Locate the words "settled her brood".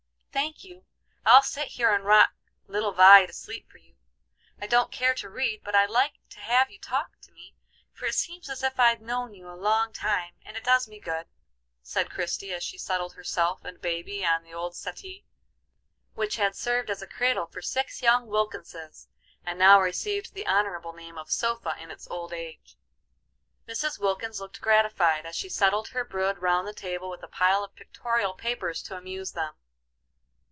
25.49-26.39